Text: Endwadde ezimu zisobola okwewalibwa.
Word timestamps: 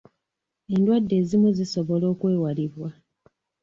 Endwadde 0.73 1.13
ezimu 1.21 1.49
zisobola 1.57 2.05
okwewalibwa. 2.13 2.89